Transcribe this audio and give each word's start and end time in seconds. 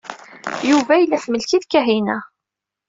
Yuba 0.69 0.93
yella 0.97 1.17
temlek-it 1.23 1.63
Kahina. 1.71 2.17